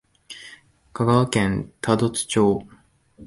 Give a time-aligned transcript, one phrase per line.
[0.93, 2.65] 香川県多度津町